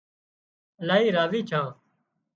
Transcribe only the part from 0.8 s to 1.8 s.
لاهي راضي ڇان هانَ